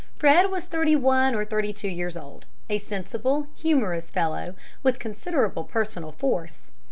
Fred 0.15 0.49
was 0.49 0.65
thirty 0.65 0.95
one 0.95 1.35
or 1.35 1.45
thirty 1.45 1.71
two 1.71 1.87
years 1.87 2.17
old, 2.17 2.47
a 2.71 2.79
sensible, 2.79 3.45
humorous 3.55 4.09
fellow, 4.09 4.55
with 4.81 4.97
considerable 4.97 5.63
personal 5.63 6.11
force. 6.11 6.71